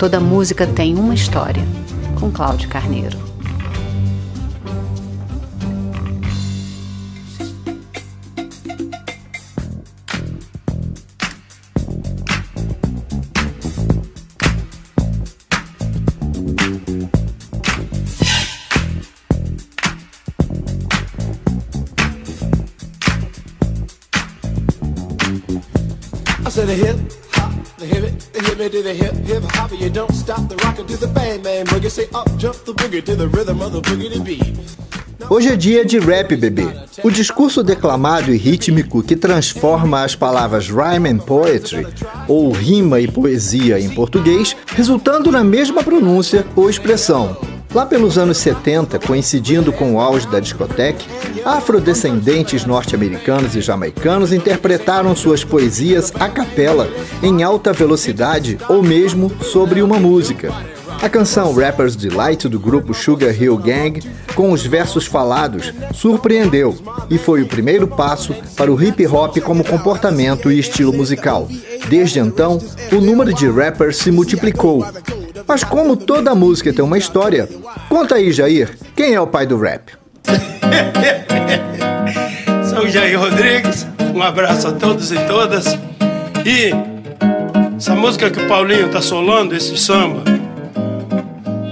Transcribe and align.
Toda 0.00 0.18
música 0.18 0.66
tem 0.66 0.94
uma 0.94 1.12
história, 1.12 1.62
com 2.18 2.30
Cláudio 2.32 2.70
Carneiro. 2.70 3.18
Said 26.50 26.68
a 26.68 26.92
hop, 26.92 27.29
the 27.80 27.86
hip 27.86 28.04
the 28.32 28.40
hip 28.40 28.72
the 28.72 28.94
hip 28.94 29.14
hip 29.24 29.42
hop. 29.52 29.72
You 29.72 29.90
don't 29.90 30.12
stop 30.12 30.48
the 30.48 30.56
rocker 30.56 30.84
to 30.84 30.96
the 30.96 31.06
bang 31.06 31.42
bang 31.42 31.64
boogie. 31.64 31.90
Say 31.90 32.06
up 32.14 32.28
jump 32.36 32.56
the 32.64 32.74
boogie 32.74 33.02
the 33.04 33.28
rhythm 33.28 33.60
of 33.62 33.72
the 33.72 33.80
boogie 33.80 34.12
to 34.12 34.22
beat. 34.22 34.58
Hoje 35.28 35.50
é 35.50 35.56
dia 35.56 35.84
de 35.84 35.98
rap, 35.98 36.34
bebê. 36.34 36.66
O 37.04 37.10
discurso 37.10 37.62
declamado 37.62 38.34
e 38.34 38.36
rítmico 38.36 39.02
que 39.02 39.14
transforma 39.14 40.02
as 40.02 40.16
palavras 40.16 40.68
rhyme 40.68 41.08
and 41.08 41.18
poetry, 41.18 41.86
ou 42.26 42.50
rima 42.50 43.00
e 43.00 43.06
poesia 43.06 43.78
em 43.78 43.90
português, 43.90 44.56
resultando 44.66 45.30
na 45.30 45.44
mesma 45.44 45.84
pronúncia 45.84 46.44
ou 46.56 46.68
expressão. 46.68 47.36
Lá 47.72 47.86
pelos 47.86 48.18
anos 48.18 48.38
70, 48.38 48.98
coincidindo 48.98 49.72
com 49.72 49.94
o 49.94 50.00
auge 50.00 50.26
da 50.26 50.40
discoteca, 50.40 51.04
afrodescendentes 51.44 52.64
norte-americanos 52.64 53.54
e 53.54 53.60
jamaicanos 53.60 54.32
interpretaram 54.32 55.14
suas 55.14 55.44
poesias 55.44 56.12
a 56.18 56.28
capela, 56.28 56.88
em 57.22 57.44
alta 57.44 57.72
velocidade 57.72 58.58
ou 58.68 58.82
mesmo 58.82 59.30
sobre 59.44 59.82
uma 59.82 60.00
música. 60.00 60.52
A 61.00 61.08
canção 61.08 61.54
Rapper's 61.54 61.94
Delight 61.94 62.48
do 62.48 62.58
grupo 62.58 62.92
Sugar 62.92 63.40
Hill 63.40 63.56
Gang, 63.56 64.02
com 64.34 64.50
os 64.50 64.66
versos 64.66 65.06
falados, 65.06 65.72
surpreendeu 65.94 66.76
e 67.08 67.16
foi 67.16 67.40
o 67.40 67.46
primeiro 67.46 67.86
passo 67.86 68.34
para 68.56 68.70
o 68.70 68.82
hip 68.82 69.06
hop 69.06 69.38
como 69.38 69.64
comportamento 69.64 70.50
e 70.50 70.58
estilo 70.58 70.92
musical. 70.92 71.48
Desde 71.88 72.18
então, 72.18 72.58
o 72.92 72.96
número 72.96 73.32
de 73.32 73.48
rappers 73.48 73.96
se 73.96 74.10
multiplicou, 74.10 74.84
mas 75.50 75.64
como 75.64 75.96
toda 75.96 76.32
música 76.32 76.72
tem 76.72 76.84
uma 76.84 76.96
história, 76.96 77.48
conta 77.88 78.14
aí, 78.14 78.30
Jair, 78.30 78.70
quem 78.94 79.14
é 79.14 79.20
o 79.20 79.26
pai 79.26 79.48
do 79.48 79.58
rap? 79.58 79.90
Sou 82.70 82.88
Jair 82.88 83.18
Rodrigues, 83.18 83.84
um 84.14 84.22
abraço 84.22 84.68
a 84.68 84.72
todos 84.72 85.10
e 85.10 85.18
todas. 85.26 85.76
E 86.46 86.70
essa 87.76 87.96
música 87.96 88.30
que 88.30 88.40
o 88.40 88.46
Paulinho 88.46 88.90
tá 88.90 89.02
solando, 89.02 89.56
esse 89.56 89.76
samba, 89.76 90.22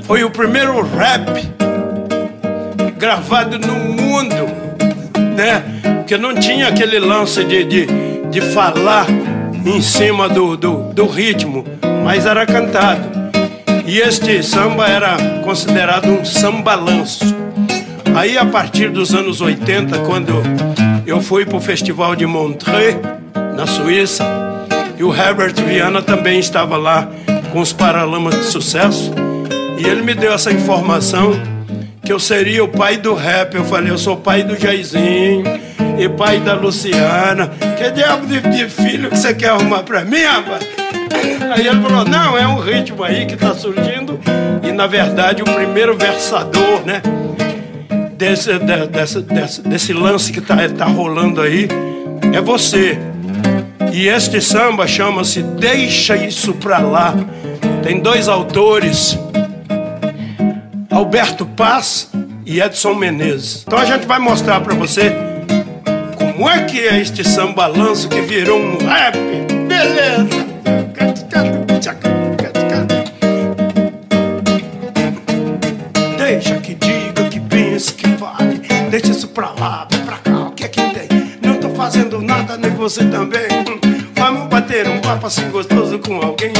foi 0.03 0.25
o 0.25 0.31
primeiro 0.31 0.83
rap 0.83 1.49
gravado 2.99 3.61
no 3.61 3.77
mundo, 3.77 4.35
né? 5.37 5.63
Porque 5.99 6.19
não 6.19 6.35
tinha 6.35 6.67
aquele 6.67 6.99
lance 6.99 7.45
de, 7.45 7.63
de, 7.63 7.87
de 8.29 8.41
falar 8.41 9.07
em 9.65 9.81
cima 9.81 10.29
do, 10.29 10.57
do, 10.57 10.93
do 10.93 11.07
ritmo, 11.07 11.65
mas 12.03 12.27
era 12.27 12.45
cantado. 12.45 13.18
E 13.89 14.01
este 14.01 14.43
samba 14.43 14.87
era 14.87 15.17
considerado 15.43 16.11
um 16.11 16.23
sambalanço. 16.23 17.35
Aí, 18.15 18.37
a 18.37 18.45
partir 18.45 18.91
dos 18.91 19.15
anos 19.15 19.41
80, 19.41 20.01
quando 20.01 20.35
eu 21.07 21.23
fui 21.23 21.47
para 21.47 21.57
o 21.57 21.61
Festival 21.61 22.15
de 22.15 22.27
Montreux, 22.27 22.99
na 23.57 23.67
Suíça, 23.67 24.27
e 24.99 25.03
o 25.03 25.15
Herbert 25.15 25.55
Viana 25.55 26.03
também 26.03 26.39
estava 26.39 26.77
lá 26.77 27.09
com 27.51 27.61
os 27.61 27.73
Paralamas 27.73 28.35
de 28.35 28.45
Sucesso, 28.45 29.11
e 29.79 29.87
ele 29.87 30.03
me 30.03 30.15
deu 30.15 30.35
essa 30.35 30.53
informação 30.53 31.33
que 32.05 32.13
eu 32.13 32.21
seria 32.21 32.63
o 32.63 32.69
pai 32.69 32.99
do 32.99 33.15
rap. 33.15 33.55
Eu 33.55 33.65
falei, 33.65 33.91
eu 33.91 33.97
sou 33.97 34.19
pai 34.19 34.43
do 34.43 34.55
Jairzinho 34.55 35.45
e 35.99 36.07
pai 36.11 36.41
da 36.41 36.53
Luciana. 36.53 37.51
Que 37.79 37.91
diabo 37.91 38.27
de, 38.27 38.69
filho 38.69 39.09
que 39.09 39.17
você 39.17 39.33
quer 39.33 39.49
arrumar 39.49 39.83
para 39.83 40.05
mim, 40.05 40.25
rapaz? 40.25 40.88
Aí 41.51 41.67
ele 41.67 41.81
falou: 41.81 42.05
não, 42.05 42.37
é 42.37 42.47
um 42.47 42.59
ritmo 42.59 43.03
aí 43.03 43.27
que 43.27 43.35
está 43.35 43.55
surgindo. 43.55 44.19
E 44.63 44.73
na 44.73 44.87
verdade, 44.87 45.43
o 45.43 45.45
primeiro 45.45 45.97
versador, 45.97 46.85
né? 46.85 47.03
Desse, 48.17 48.59
de, 48.59 48.87
desse, 48.89 49.21
desse, 49.21 49.63
desse 49.63 49.93
lance 49.93 50.33
que 50.33 50.41
está 50.41 50.57
tá 50.69 50.85
rolando 50.87 51.41
aí 51.41 51.69
é 52.35 52.41
você. 52.41 52.99
E 53.93 54.07
este 54.09 54.41
samba 54.41 54.87
chama-se 54.87 55.43
Deixa 55.43 56.17
Isso 56.17 56.53
Pra 56.55 56.79
Lá. 56.79 57.15
Tem 57.83 58.01
dois 58.01 58.29
autores, 58.29 59.19
Alberto 60.91 61.47
Paz 61.47 62.11
e 62.45 62.61
Edson 62.61 62.95
Menezes. 62.95 63.65
Então 63.67 63.79
a 63.79 63.85
gente 63.85 64.07
vai 64.07 64.19
mostrar 64.19 64.61
para 64.61 64.75
você 64.75 65.13
como 66.17 66.49
é 66.49 66.65
que 66.65 66.81
é 66.81 67.01
este 67.01 67.27
samba 67.27 67.67
lanço 67.67 68.09
que 68.09 68.21
virou 68.21 68.59
um 68.59 68.79
rap. 68.79 69.17
Beleza! 69.67 70.48
Deixa 78.91 79.09
isso 79.09 79.29
pra 79.29 79.51
lá, 79.51 79.87
vem 79.91 80.01
pra 80.01 80.17
cá, 80.17 80.49
o 80.49 80.53
que 80.53 80.65
é 80.65 80.69
que 80.69 80.81
tem? 80.81 81.09
Não 81.43 81.61
tô 81.61 81.69
fazendo 81.71 82.23
nada, 82.23 82.57
nem 82.57 82.71
você 82.71 83.05
também. 83.05 83.47
Vamos 84.15 84.49
bater 84.49 84.89
um 84.89 84.99
papo 85.01 85.27
assim 85.27 85.51
gostoso 85.51 85.99
com 85.99 86.17
alguém. 86.17 86.53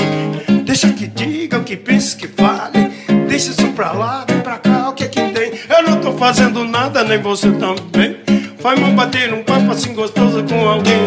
Deixa 0.65 0.93
que 0.93 1.07
diga, 1.07 1.59
que 1.61 1.75
pense, 1.75 2.15
que 2.15 2.29
fale. 2.29 2.93
Deixa 3.29 3.51
isso 3.51 3.73
pra 3.73 3.93
lá, 3.93 4.27
vem 4.29 4.41
pra 4.41 4.59
cá, 4.59 4.91
o 4.91 4.93
que 4.93 5.05
é 5.05 5.09
que 5.09 5.21
tem? 5.31 5.53
Eu 5.71 5.83
não 5.89 6.01
tô 6.01 6.13
fazendo 6.13 6.65
nada, 6.65 7.03
nem 7.03 7.19
você 7.21 7.51
também. 7.53 8.19
Vamos 8.61 8.91
bater 8.91 9.33
um 9.33 9.43
papo 9.43 9.71
assim 9.71 9.95
gostoso 9.95 10.45
com 10.45 10.69
alguém. 10.69 11.01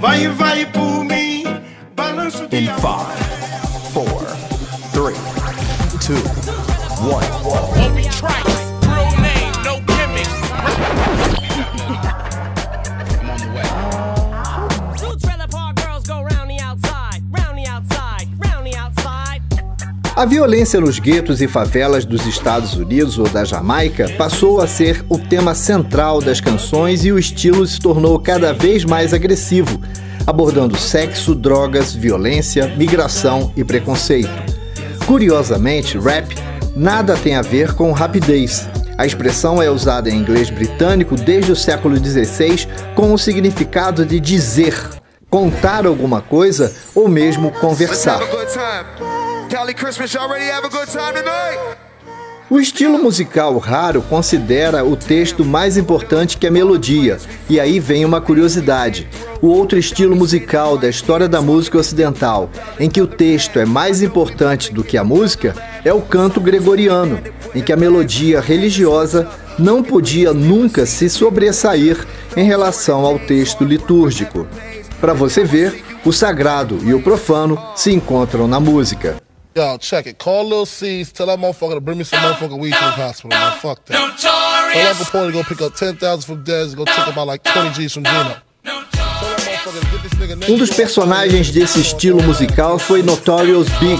Vai 0.00 0.28
vai 0.28 0.64
por 0.66 1.04
mim. 1.04 1.44
Balanço 1.96 2.46
de 2.46 2.56
In 2.56 2.66
five, 2.76 3.18
four, 3.92 4.26
three, 4.92 5.16
two, 5.98 6.14
one. 7.04 7.57
A 20.18 20.24
violência 20.24 20.80
nos 20.80 20.98
guetos 20.98 21.40
e 21.40 21.46
favelas 21.46 22.04
dos 22.04 22.26
Estados 22.26 22.74
Unidos 22.74 23.20
ou 23.20 23.28
da 23.28 23.44
Jamaica 23.44 24.08
passou 24.18 24.60
a 24.60 24.66
ser 24.66 25.04
o 25.08 25.16
tema 25.16 25.54
central 25.54 26.20
das 26.20 26.40
canções 26.40 27.04
e 27.04 27.12
o 27.12 27.20
estilo 27.20 27.64
se 27.64 27.78
tornou 27.78 28.18
cada 28.18 28.52
vez 28.52 28.84
mais 28.84 29.14
agressivo, 29.14 29.80
abordando 30.26 30.76
sexo, 30.76 31.36
drogas, 31.36 31.94
violência, 31.94 32.66
migração 32.76 33.52
e 33.56 33.62
preconceito. 33.62 34.28
Curiosamente, 35.06 35.96
rap 35.96 36.34
nada 36.74 37.16
tem 37.16 37.36
a 37.36 37.42
ver 37.42 37.74
com 37.74 37.92
rapidez. 37.92 38.68
A 38.98 39.06
expressão 39.06 39.62
é 39.62 39.70
usada 39.70 40.10
em 40.10 40.18
inglês 40.18 40.50
britânico 40.50 41.14
desde 41.14 41.52
o 41.52 41.56
século 41.56 41.96
XVI 41.96 42.66
com 42.96 43.14
o 43.14 43.18
significado 43.18 44.04
de 44.04 44.18
dizer, 44.18 44.74
contar 45.30 45.86
alguma 45.86 46.20
coisa 46.20 46.74
ou 46.92 47.08
mesmo 47.08 47.52
conversar. 47.52 48.18
O 52.48 52.60
estilo 52.60 52.96
musical 53.02 53.58
raro 53.58 54.00
considera 54.02 54.84
o 54.84 54.96
texto 54.96 55.44
mais 55.44 55.76
importante 55.76 56.38
que 56.38 56.46
a 56.46 56.50
melodia, 56.50 57.18
e 57.50 57.58
aí 57.58 57.80
vem 57.80 58.04
uma 58.04 58.20
curiosidade. 58.20 59.08
O 59.42 59.48
outro 59.48 59.76
estilo 59.76 60.14
musical 60.14 60.78
da 60.78 60.88
história 60.88 61.28
da 61.28 61.42
música 61.42 61.76
ocidental, 61.76 62.48
em 62.78 62.88
que 62.88 63.02
o 63.02 63.06
texto 63.06 63.58
é 63.58 63.66
mais 63.66 64.00
importante 64.00 64.72
do 64.72 64.84
que 64.84 64.96
a 64.96 65.02
música, 65.02 65.54
é 65.84 65.92
o 65.92 66.00
canto 66.00 66.40
gregoriano, 66.40 67.20
em 67.52 67.60
que 67.60 67.72
a 67.72 67.76
melodia 67.76 68.40
religiosa 68.40 69.28
não 69.58 69.82
podia 69.82 70.32
nunca 70.32 70.86
se 70.86 71.10
sobressair 71.10 72.06
em 72.36 72.44
relação 72.44 73.04
ao 73.04 73.18
texto 73.18 73.64
litúrgico. 73.64 74.46
Para 75.00 75.12
você 75.12 75.42
ver, 75.42 75.84
o 76.04 76.12
sagrado 76.12 76.78
e 76.84 76.94
o 76.94 77.02
profano 77.02 77.60
se 77.74 77.92
encontram 77.92 78.46
na 78.46 78.60
música. 78.60 79.16
Yo, 79.58 79.76
check 79.76 80.06
it. 80.06 80.18
Call 80.20 80.44
Lil 80.44 80.66
C's, 80.66 81.10
tell 81.10 81.26
that 81.26 81.36
motherfucker 81.36 81.74
to 81.74 81.80
bring 81.80 81.98
me 81.98 82.04
some 82.04 82.20
motherfucking 82.20 82.60
weed 82.60 82.72
to 82.74 82.78
the 82.78 82.90
hospital, 82.92 83.30
man. 83.30 83.58
Fuck 83.58 83.84
that. 83.86 84.16
Tell 84.20 84.88
Uncle 84.88 85.04
Porter 85.06 85.32
to 85.32 85.32
go 85.32 85.42
pick 85.42 85.60
up 85.60 85.74
10,000 85.74 86.22
from 86.22 86.44
Dez 86.44 86.68
and 86.68 86.76
go 86.76 86.84
take 86.84 87.08
about 87.08 87.26
like 87.26 87.42
20 87.42 87.74
G's 87.74 87.92
from 87.92 88.04
Gino. 88.04 88.36
Um 90.48 90.56
dos 90.58 90.70
personagens 90.70 91.50
desse 91.50 91.80
estilo 91.80 92.22
musical 92.22 92.78
foi 92.78 93.02
Notorious 93.02 93.68
Big, 93.80 93.98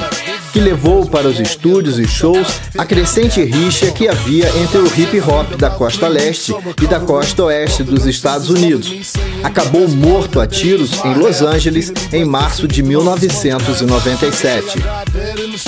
que 0.52 0.60
levou 0.60 1.06
para 1.06 1.28
os 1.28 1.38
estúdios 1.38 1.98
e 1.98 2.06
shows 2.06 2.60
a 2.76 2.84
crescente 2.84 3.42
rixa 3.42 3.90
que 3.90 4.08
havia 4.08 4.48
entre 4.58 4.78
o 4.78 4.86
hip 4.86 5.20
hop 5.20 5.56
da 5.56 5.68
costa 5.70 6.08
leste 6.08 6.54
e 6.82 6.86
da 6.86 7.00
costa 7.00 7.44
oeste 7.44 7.82
dos 7.82 8.06
Estados 8.06 8.48
Unidos. 8.48 9.12
Acabou 9.42 9.88
morto 9.88 10.40
a 10.40 10.46
tiros 10.46 11.04
em 11.04 11.14
Los 11.14 11.42
Angeles 11.42 11.92
em 12.12 12.24
março 12.24 12.66
de 12.66 12.82
1997. 12.82 14.78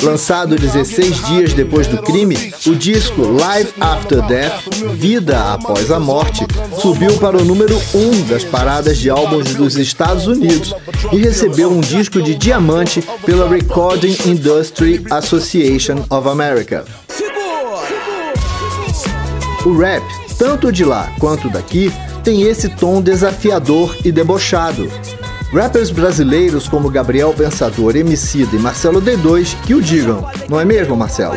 Lançado 0.03 0.57
16 0.57 1.27
dias 1.27 1.53
depois 1.53 1.87
do 1.87 1.99
crime, 1.99 2.53
o 2.67 2.75
disco 2.75 3.23
Live 3.23 3.71
After 3.81 4.23
Death, 4.27 4.63
Vida 4.95 5.53
Após 5.53 5.91
a 5.91 6.01
Morte, 6.01 6.47
subiu 6.81 7.19
para 7.19 7.37
o 7.37 7.45
número 7.45 7.81
1 7.95 8.23
das 8.29 8.45
paradas 8.45 8.99
de 8.99 9.11
álbuns 9.11 9.55
dos 9.55 9.77
Estados 9.77 10.27
Unidos 10.27 10.75
e 11.13 11.19
recebeu 11.19 11.71
um 11.71 11.81
disco 11.81 12.23
de 12.23 12.35
diamante 12.35 13.03
pela 13.25 13.49
Recording 13.49 14.17
Industry 14.27 14.70
Association 15.11 16.05
of 16.11 16.29
America. 16.29 16.85
O 19.65 19.77
rap, 19.77 20.03
tanto 20.39 20.73
de 20.73 20.85
lá 20.85 21.13
quanto 21.19 21.51
daqui, 21.51 21.93
tem 22.25 22.43
esse 22.43 22.69
tom 22.69 23.03
desafiador 23.03 23.97
e 24.05 24.11
debochado. 24.11 24.91
Rappers 25.53 25.91
brasileiros 25.91 26.69
como 26.69 26.89
Gabriel 26.89 27.35
Pensador, 27.35 27.97
Emicida 27.97 28.55
e 28.55 28.59
Marcelo 28.61 29.03
D2 29.03 29.57
que 29.67 29.75
o 29.75 29.83
digam, 29.83 30.25
não 30.49 30.61
é 30.61 30.65
mesmo, 30.65 30.97
Marcelo? 30.97 31.35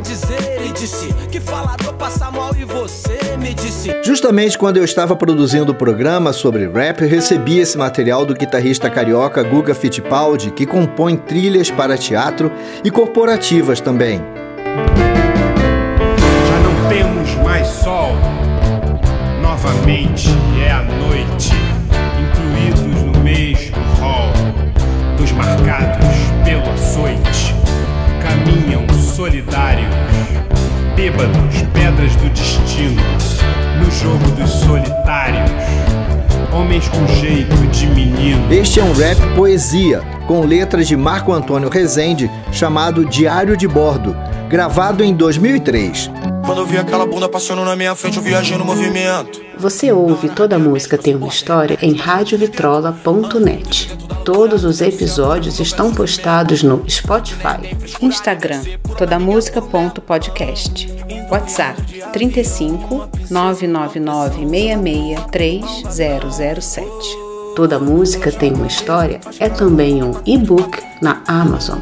Justamente 4.03 4.55
quando 4.55 4.77
eu 4.77 4.83
estava 4.83 5.15
produzindo 5.15 5.71
o 5.71 5.75
programa 5.75 6.31
sobre 6.31 6.67
rap, 6.67 7.03
recebi 7.03 7.57
esse 7.57 7.75
material 7.75 8.23
do 8.23 8.35
guitarrista 8.35 8.87
carioca 8.87 9.41
Guga 9.41 9.73
Fittipaldi, 9.73 10.51
que 10.51 10.67
compõe 10.67 11.15
trilhas 11.17 11.71
para 11.71 11.97
teatro 11.97 12.51
e 12.83 12.91
corporativas 12.91 13.81
também. 13.81 14.21
Já 16.47 16.59
não 16.59 16.87
temos 16.87 17.35
mais 17.43 17.67
sol. 17.67 18.11
Novamente 19.41 20.29
é 20.63 20.71
a 20.71 20.83
noite, 20.83 21.12
marcados 25.35 26.07
pelo 26.43 26.69
açoite. 26.71 27.55
Caminham 28.21 28.87
solidários, 29.15 29.93
bêbados, 30.95 31.61
pedras 31.73 32.15
do 32.15 32.29
destino 32.29 33.01
no 33.79 33.91
jogo 33.91 34.29
dos 34.31 34.49
solitários. 34.49 35.51
Homens 36.51 36.87
com 36.87 37.07
jeito 37.07 37.55
de 37.67 37.87
menino. 37.87 38.53
Este 38.53 38.79
é 38.79 38.83
um 38.83 38.93
rap 38.93 39.17
poesia, 39.35 40.01
com 40.27 40.45
letras 40.45 40.87
de 40.87 40.95
Marco 40.95 41.33
Antônio 41.33 41.69
Rezende, 41.69 42.29
chamado 42.51 43.05
Diário 43.05 43.57
de 43.57 43.67
Bordo, 43.67 44.15
gravado 44.49 45.03
em 45.03 45.15
2003. 45.15 46.11
Quando 46.45 46.59
eu 46.59 46.65
vi 46.65 46.77
aquela 46.77 47.05
bunda 47.05 47.29
passando 47.29 47.63
na 47.63 47.73
minha 47.75 47.95
frente, 47.95 48.17
eu 48.17 48.23
viajei 48.23 48.57
no 48.57 48.65
movimento. 48.65 49.41
Você 49.57 49.93
ouve 49.93 50.27
Toda 50.29 50.59
Música 50.59 50.97
Tem 50.97 51.15
Uma 51.15 51.27
História 51.27 51.77
em 51.81 51.95
radiovitrola.net. 51.95 53.97
Todos 54.25 54.65
os 54.65 54.81
episódios 54.81 55.59
estão 55.59 55.93
postados 55.93 56.61
no 56.61 56.83
Spotify, 56.89 57.75
Instagram, 58.01 58.61
todamusica.podcast, 58.97 60.87
WhatsApp 61.29 61.81
35 62.11 63.09
999 63.29 64.47
66 64.47 65.83
3007. 65.91 66.87
Toda 67.55 67.79
Música 67.79 68.31
Tem 68.31 68.53
Uma 68.53 68.67
História 68.67 69.21
é 69.39 69.47
também 69.47 70.03
um 70.03 70.13
e-book 70.25 70.77
na 71.01 71.21
Amazon. 71.27 71.79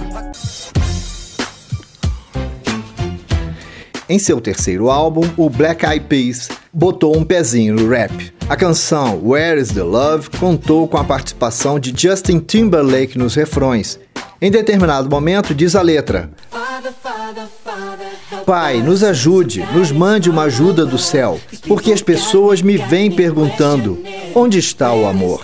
Em 4.12 4.20
seu 4.20 4.42
terceiro 4.42 4.90
álbum, 4.90 5.22
o 5.38 5.50
Black 5.50 5.86
Eyed 5.86 6.06
Peas 6.06 6.50
botou 6.74 7.16
um 7.16 7.24
pezinho 7.24 7.76
no 7.76 7.88
rap. 7.88 8.12
A 8.50 8.58
canção 8.58 9.22
Where 9.26 9.58
is 9.58 9.70
the 9.70 9.84
Love 9.84 10.30
contou 10.32 10.86
com 10.86 10.98
a 10.98 11.04
participação 11.06 11.80
de 11.80 11.94
Justin 11.96 12.40
Timberlake 12.40 13.18
nos 13.18 13.36
refrões. 13.36 13.98
Em 14.42 14.52
determinado 14.52 15.10
momento, 15.10 15.56
diz 15.56 15.78
a 15.78 15.82
letra: 15.82 16.30
Pai, 18.46 18.82
nos 18.84 19.02
ajude, 19.02 19.66
nos 19.74 19.94
mande 19.94 20.30
uma 20.30 20.44
ajuda 20.44 20.86
do 20.86 20.98
céu, 20.98 21.40
porque 21.66 21.94
as 21.94 22.02
pessoas 22.02 22.62
me 22.62 22.76
vêm 22.76 23.10
perguntando: 23.10 23.98
onde 24.36 24.60
está 24.60 24.92
o 24.94 25.06
amor? 25.06 25.42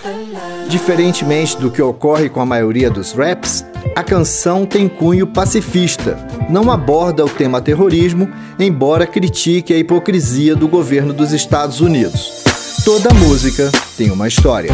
Diferentemente 0.68 1.56
do 1.56 1.70
que 1.70 1.80
ocorre 1.80 2.28
com 2.28 2.42
a 2.42 2.44
maioria 2.44 2.90
dos 2.90 3.12
raps, 3.12 3.64
a 3.96 4.02
canção 4.02 4.66
tem 4.66 4.86
cunho 4.86 5.26
pacifista, 5.26 6.27
não 6.48 6.70
aborda 6.70 7.24
o 7.24 7.28
tema 7.28 7.60
terrorismo, 7.60 8.28
embora 8.58 9.06
critique 9.06 9.72
a 9.72 9.78
hipocrisia 9.78 10.56
do 10.56 10.66
governo 10.66 11.12
dos 11.12 11.32
Estados 11.32 11.80
Unidos. 11.80 12.42
Toda 12.84 13.12
música 13.12 13.70
tem 13.96 14.10
uma 14.10 14.26
história. 14.26 14.72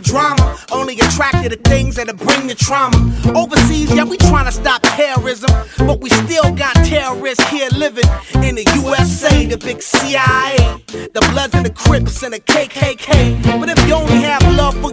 Drama. 0.00 0.48
Things 1.68 1.96
that'll 1.96 2.14
bring 2.14 2.46
the 2.46 2.54
trauma. 2.54 2.96
Overseas, 3.36 3.92
yeah, 3.94 4.04
we 4.04 4.16
trying 4.16 4.46
to 4.46 4.52
stop 4.52 4.80
terrorism. 4.82 5.48
But 5.78 6.00
we 6.00 6.08
still 6.10 6.50
got 6.52 6.77
terrorists 7.08 7.48
here 7.48 7.68
living 7.70 8.04
in 8.42 8.54
the 8.54 8.64
USA, 8.74 9.46
the 9.46 9.56
big 9.56 9.80
CIA. 9.80 10.56
The 10.88 11.20
Bloods 11.32 11.54
and 11.54 11.64
the 11.64 11.70
Crips 11.70 12.22
and 12.22 12.34
the 12.34 12.40
KKK. 12.40 13.60
But 13.60 13.70
if 13.70 13.88
you 13.88 13.94
only 13.94 14.20
have 14.22 14.42
love 14.54 14.74
for 14.80 14.92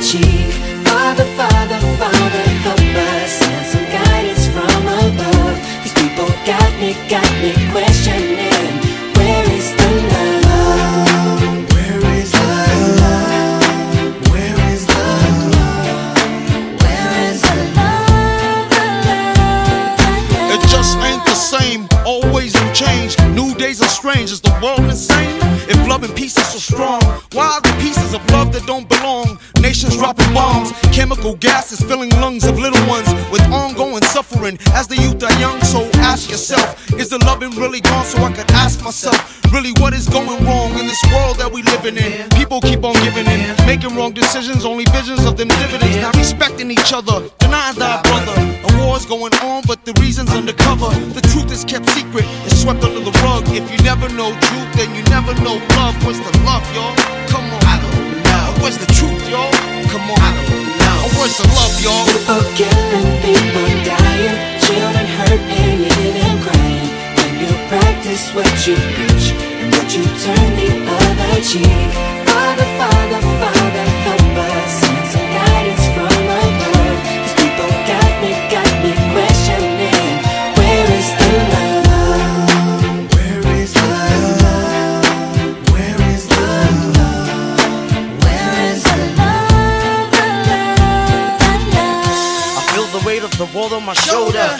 cheek. 0.00 0.52
Father, 0.88 1.24
Father, 1.36 1.78
Father, 2.00 2.44
help 2.64 2.80
us 2.80 3.30
send 3.32 3.66
some 3.66 3.84
guidance 3.84 4.46
from 4.48 4.82
above. 4.88 5.56
These 5.82 5.94
people 5.94 6.28
got 6.46 6.70
me, 6.80 6.94
got 7.08 7.30
me 7.42 7.52
questioning. 7.70 8.29
As 34.80 34.88
the 34.88 34.96
youth 34.96 35.22
are 35.22 35.36
young. 35.38 35.60
So 35.60 35.84
ask 36.00 36.30
yourself, 36.30 36.72
is 36.96 37.10
the 37.10 37.18
loving 37.28 37.50
really 37.50 37.82
gone? 37.82 38.06
So 38.06 38.16
I 38.24 38.32
could 38.32 38.50
ask 38.52 38.82
myself, 38.82 39.20
really, 39.52 39.72
what 39.76 39.92
is 39.92 40.08
going 40.08 40.40
wrong 40.46 40.72
in 40.80 40.86
this 40.88 41.02
world 41.12 41.36
that 41.36 41.52
we 41.52 41.60
living 41.68 42.00
in? 42.00 42.28
People 42.30 42.62
keep 42.62 42.82
on 42.82 42.96
giving 43.04 43.28
in, 43.28 43.52
making 43.68 43.94
wrong 43.94 44.12
decisions, 44.12 44.64
only 44.64 44.86
visions 44.88 45.26
of 45.28 45.36
them 45.36 45.48
dividends. 45.48 46.00
Not 46.00 46.16
respecting 46.16 46.70
each 46.70 46.92
other, 46.96 47.28
denying 47.38 47.76
thy 47.76 48.00
brother. 48.08 48.36
A 48.40 48.70
war's 48.80 49.04
going 49.04 49.36
on, 49.44 49.62
but 49.68 49.84
the 49.84 49.92
reason's 50.00 50.32
undercover. 50.32 50.88
The 51.12 51.24
truth 51.28 51.52
is 51.52 51.62
kept 51.62 51.84
secret, 51.90 52.24
it's 52.48 52.62
swept 52.62 52.82
under 52.82 53.04
the 53.04 53.12
rug. 53.20 53.44
If 53.52 53.68
you 53.68 53.78
never 53.84 54.08
know 54.08 54.32
truth, 54.32 54.70
then 54.80 54.96
you 54.96 55.04
never 55.12 55.36
know 55.44 55.60
love. 55.76 55.94
What's 56.08 56.24
the 56.24 56.32
love, 56.48 56.64
y'all? 56.72 56.96
Come 57.28 57.44
on. 57.52 57.60
I 57.68 57.76
don't 57.84 58.24
know. 58.24 58.64
Where's 58.64 58.80
the 58.80 58.88
truth, 58.96 59.28
y'all? 59.28 59.52
Come 59.92 60.08
on. 60.08 60.16
I 60.24 60.32
don't 60.40 60.72
know. 60.80 61.20
Where's 61.20 61.36
the 61.36 61.44
love, 61.52 61.76
y'all? 61.84 62.08
People 62.08 62.48
killing, 62.56 63.08
people 63.20 63.68
dying, 63.84 64.59
children 64.70 65.06
hurt 65.18 65.42
and 65.58 65.80
you 65.82 65.90
hear 65.98 66.12
them 66.20 66.36
crying. 66.46 66.90
When 67.18 67.32
you 67.42 67.50
practice 67.68 68.24
what 68.34 68.50
you 68.66 68.76
preach 68.96 69.26
and 69.60 69.68
what 69.74 69.88
you 69.96 70.04
turn 70.24 70.50
the 70.60 70.70
other 70.98 71.34
cheek. 71.50 71.90
Father, 72.30 72.68
Father, 72.78 73.20
Father, 73.40 73.86
help 74.06 74.19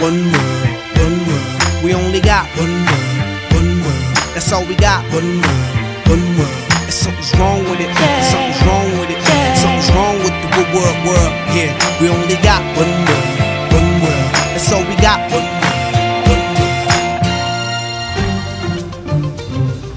One 0.00 0.14
world, 0.30 0.68
one 0.94 1.18
world. 1.26 1.82
We 1.82 1.92
only 1.92 2.20
got 2.20 2.46
one 2.56 2.70
world, 2.86 3.18
one 3.50 3.82
world. 3.82 4.14
That's 4.32 4.52
all 4.52 4.64
we 4.64 4.76
got. 4.76 5.02
One 5.12 5.42
world, 5.42 5.74
one 6.06 6.38
world. 6.38 6.54
And 6.86 6.94
something's 6.94 7.34
wrong 7.34 7.64
with 7.64 7.80
it. 7.80 7.90
Something's 8.30 8.62
wrong 8.62 8.86
with 9.00 9.10
it. 9.10 9.18
Something's 9.58 9.90
wrong 9.90 10.16
with 10.22 10.30
the 10.38 10.48
world, 10.54 10.70
world, 10.74 10.98
world. 11.02 11.32
Yeah, 11.50 11.74
we 12.00 12.08
only 12.10 12.36
got 12.46 12.62
one 12.78 12.94
world, 13.10 13.74
one 13.74 13.90
world. 14.02 14.30
That's 14.54 14.70
all 14.70 14.84
we 14.86 14.94
got. 15.02 15.18
One 15.32 15.42
world. 15.42 15.58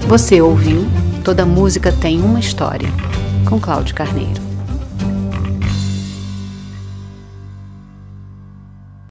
Você 0.08 0.42
ouviu 0.42 0.84
Toda 1.22 1.46
Música 1.46 1.92
Tem 1.92 2.20
Uma 2.20 2.40
História, 2.40 2.88
com 3.44 3.60
Cláudio 3.60 3.94
Carneiro. 3.94 4.51